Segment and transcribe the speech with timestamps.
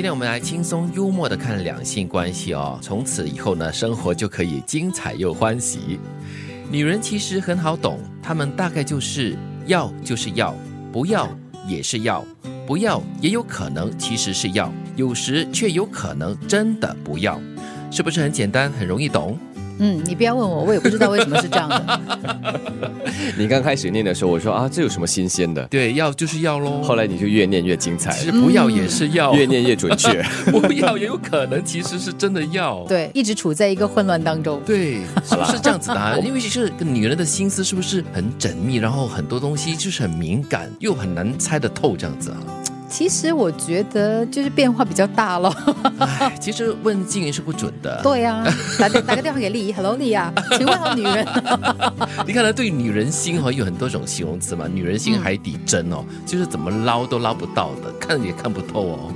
[0.00, 6.00] 今天我们来轻松幽默的看两性关系哦，从此以后呢，生活就可以精彩又欢喜。
[6.70, 9.36] 女人其实很好懂，她们大概就是
[9.66, 10.56] 要就是要，
[10.90, 11.28] 不要
[11.68, 12.24] 也是要，
[12.66, 17.38] 不要也有可能其实是要，有时却有可能真的不要，
[17.90, 19.38] 是不是很简单，很容易懂？
[19.82, 22.00] 嗯，你不要问我，我也不知道为什么是这样的。
[23.36, 25.66] 你刚开始念的时候，我说啊，这有什么新鲜的？
[25.68, 26.82] 对，要就是要喽。
[26.82, 30.22] 后来你就越念越精彩，其实不要也是要，越念越准确。
[30.52, 32.84] 不要也有可能其实是真的要。
[32.86, 34.60] 对，一直处在一个混乱当中。
[34.66, 36.20] 对，是不是这样子的？
[36.20, 42.36] 因为其实女人的心思是不是很缜密，然后很多东西就是很敏感，又很难猜得透这样子啊？
[42.90, 45.50] 其实我觉得就是变化比较大了。
[46.00, 48.00] 哎，其实问静云是不准的。
[48.02, 48.44] 对呀，
[48.78, 51.26] 打打个电话给丽，Hello 丽啊，请问好女人。
[52.26, 59.12] 你看他对女人心哦有很多种形容词嘛，女人心海底针哦，就是怎么捞都捞不到的，看也看不透哦。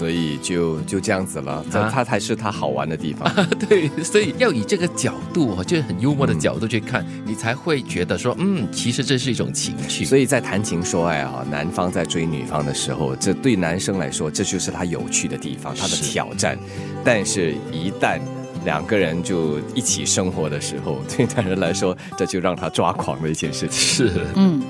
[0.00, 3.30] 所以就就这样子了，这它才是它好玩的地方。
[3.68, 10.06] 对，所以要以这个角度哦，就是很幽默的角度去看，你才会觉得说，嗯，其实这是一种情趣。
[10.06, 16.58] 所以在谈情说爱啊，男方在追女方的时候，这对男生来说，这就是他有趣的地方，他的挑战。
[17.04, 18.18] 但是，一旦
[18.64, 23.72] 两个人就一起生活的时候， 对男人来说，这就让他抓狂的一件事情。
[23.72, 24.62] 是，嗯，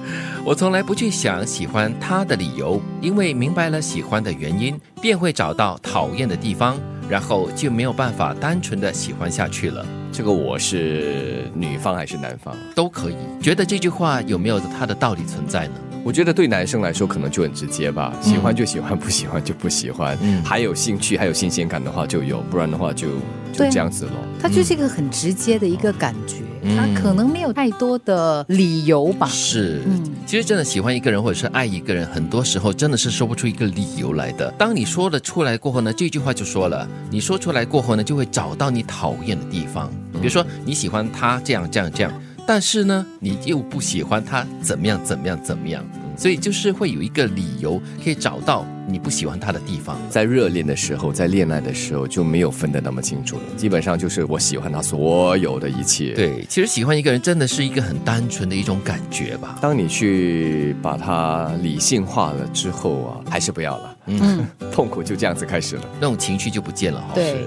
[0.45, 9.85] 我从来不去想喜欢他的理由，因为明白了喜欢的原因，便会找到讨厌的地方，然后就没有办法单纯的喜欢下去了。
[10.13, 13.17] 这个我是女方还是男方都可以。
[13.41, 15.75] 觉得这句话有没有它的道理存在呢？
[16.03, 20.19] 我觉得对男生来说可能就很直接吧，喜欢就喜欢，不喜欢就不喜欢。
[20.23, 23.09] 嗯，还有兴趣，还有新鲜感的话就有，不然的话就
[23.53, 24.13] 就这样子喽。
[24.41, 26.37] 它就是一个很直接的一个感觉，
[26.77, 29.27] 它可能没有太多的理由吧。
[29.27, 29.83] 是，
[30.27, 34.51] 其实真的喜欢一个人或者是爱一个人，很多时候真的是说不出一个理由来的。
[34.59, 39.91] 当你说了出来过后呢，这句话就说了，你说出来过后呢，就会找到你讨厌的地方。
[40.15, 42.13] 比如说你喜欢他这样这样这样。
[42.47, 45.85] 但是呢，你又不喜欢他怎么样怎么样怎么样，
[46.21, 49.99] 所以就是会有一个理由可以找到你不喜欢他的地方。
[50.11, 56.13] 在热恋的时候，在恋爱的时候就没有分得那么清楚了，基本上就是我喜欢他所有的一切。
[56.13, 59.59] 对，其实喜欢一个人真的是一个很单纯的一种感觉吧。
[59.63, 67.13] 当你去把它理性化了之后啊，还是不要了，嗯，痛苦就这样子开始了，那种情绪就不见了哈。
[67.15, 67.47] 对。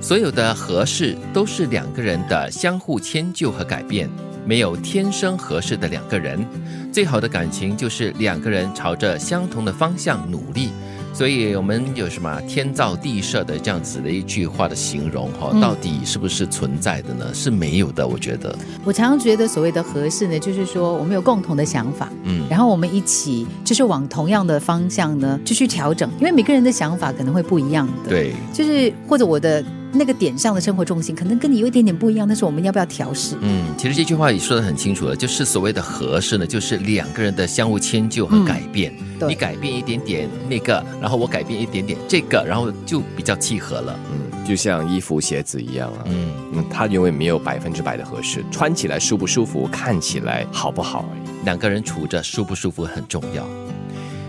[0.00, 4.10] 所有的合适都是两个人的相互迁就和改变，
[4.44, 6.44] 没有天生合适的两个人。
[6.92, 10.70] 最好的感情就是两个人朝着相同的方向努力。
[11.14, 17.26] 所以，我们有什么天造地设的这样子的一句话的形容哈，到底是不是存在的呢？
[17.34, 18.56] 是没有的，我觉得。
[18.82, 29.62] 我常常觉得所谓的合适呢，就是说我们有共同的想法，嗯，然后我们一起就是往同样的方向呢就去调整，因为每个人的想法可能会不一样的，对，就是或者我的。
[29.92, 33.36] 那个点上的生活重心可能跟你有一点点不一样，但是我们要不要调试？
[33.42, 38.92] 嗯，其实这句话也说的很清楚了，就是所谓的合适呢，就是两个人的相互迁就和改变。
[39.28, 43.96] 你改变一点点那个，然后我改变一点点这个，然后就比较契合了。
[44.10, 46.04] 嗯，就像衣服鞋子一样啊。
[46.06, 51.44] 嗯嗯，它永远没有百分之百的合适，穿起来舒不舒服，看起来好不好而已。
[51.44, 53.46] 两个人处着舒不舒服很重要。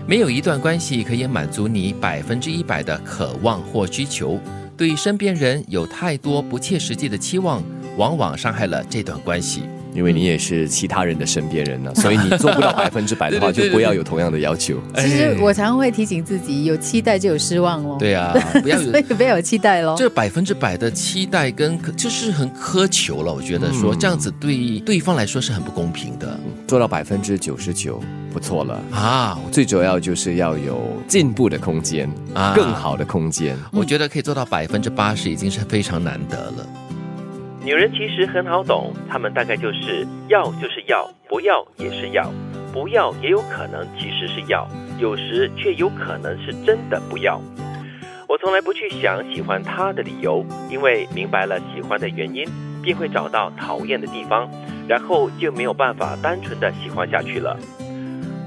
[0.06, 4.38] 没有一段关系可以满足你百分之一百的渴望或需求。
[4.76, 7.62] 对身边人有太多不切实际的期望，
[7.96, 9.62] 往往伤害了这段关系。
[9.94, 14.78] 因为你也是其他人的身边人呢，所以你做不到 百分之百的话，就不要有同样的要求。
[14.96, 17.96] 其实我常常会提醒自己，有期待就有失望哦。
[17.98, 19.94] 对啊， 不要所以不要有期待喽。
[19.96, 26.38] 这百分之百的期待跟就是很苛求了，我觉得说这样子对对方来说是很不公平的。
[26.66, 28.02] 做到百分之九十九
[28.32, 33.56] 不错了啊，最主要就是要有进步的空间啊，更好的空间。
[33.72, 36.66] 我觉得可以做到百分之八十已经是非常难得了。
[37.64, 42.30] 女人其实很好懂，她们大概就是要就是要，不要也是要，
[42.74, 44.68] 不要也有可能其实是要，
[45.00, 47.40] 有时却有可能是真的不要。
[48.28, 52.44] 我从来不去想喜欢他的理由，因为明白了喜欢的原因，
[52.82, 54.46] 便会找到讨厌的地方，
[54.86, 57.58] 然后就没有办法单纯的喜欢下去了。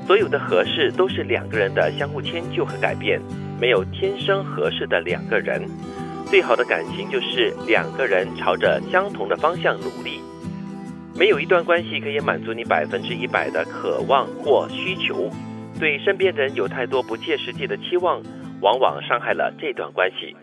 [0.06, 3.20] 所有的合适都是两个人的相互迁就和改变，
[3.60, 5.68] 没有天生合适的两个人。
[6.30, 10.20] 最好的感情就是两个人朝着相同的方向努力。
[11.16, 15.32] 没有一段关系可以满足你百分之一百的渴望或需求。
[15.80, 18.22] 对身边人有太多不切实际的期望，
[18.62, 20.36] 往往伤害了这段关系。